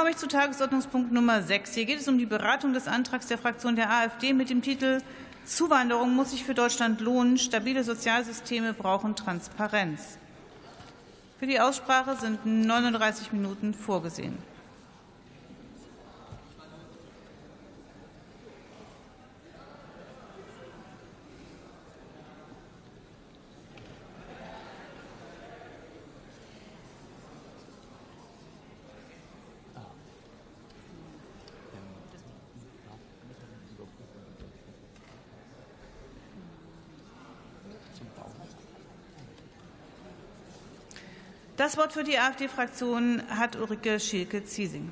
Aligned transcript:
komme 0.00 0.12
ich 0.12 0.16
zu 0.16 0.28
Tagesordnungspunkt 0.28 1.12
Nummer 1.12 1.42
6. 1.42 1.74
Hier 1.74 1.84
geht 1.84 2.00
es 2.00 2.08
um 2.08 2.16
die 2.16 2.24
Beratung 2.24 2.72
des 2.72 2.88
Antrags 2.88 3.26
der 3.26 3.36
Fraktion 3.36 3.76
der 3.76 3.90
AfD 3.90 4.32
mit 4.32 4.48
dem 4.48 4.62
Titel 4.62 5.02
Zuwanderung 5.44 6.14
muss 6.14 6.30
sich 6.30 6.42
für 6.42 6.54
Deutschland 6.54 7.02
lohnen. 7.02 7.36
Stabile 7.36 7.84
Sozialsysteme 7.84 8.72
brauchen 8.72 9.14
Transparenz. 9.14 10.16
Für 11.38 11.46
die 11.46 11.60
Aussprache 11.60 12.16
sind 12.16 12.46
39 12.46 13.32
Minuten 13.32 13.74
vorgesehen. 13.74 14.38
Das 41.56 41.76
Wort 41.76 41.92
für 41.92 42.04
die 42.04 42.18
AfD-Fraktion 42.18 43.22
hat 43.28 43.56
Ulrike 43.56 44.00
Schielke-Ziesing. 44.00 44.90